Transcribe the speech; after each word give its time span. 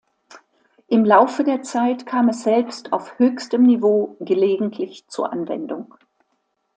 Im 0.87 1.05
Laufe 1.05 1.43
der 1.43 1.61
Zeit 1.61 2.07
kam 2.07 2.27
es 2.29 2.41
selbst 2.41 2.91
auf 2.91 3.19
höchstem 3.19 3.61
Niveau 3.61 4.17
gelegentlich 4.21 5.07
zur 5.07 5.31
Anwendung. 5.31 5.93